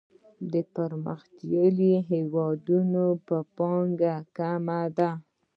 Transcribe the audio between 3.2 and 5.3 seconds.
کې پانګه کمه ده.